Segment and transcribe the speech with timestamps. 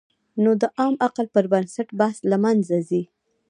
[0.43, 3.03] نو د عام عقل پر بنسټ بحث له منځه ځي.